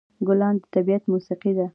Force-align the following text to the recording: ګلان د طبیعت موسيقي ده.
ګلان 0.27 0.55
د 0.61 0.63
طبیعت 0.75 1.03
موسيقي 1.13 1.51
ده. 1.57 1.65